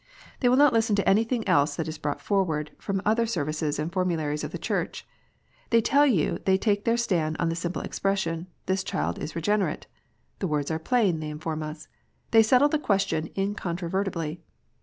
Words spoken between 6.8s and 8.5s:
their stand on the simple expression,"